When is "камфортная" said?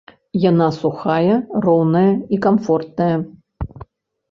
2.49-3.13